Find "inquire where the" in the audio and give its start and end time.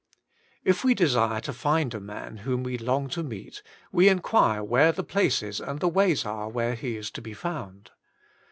4.09-5.03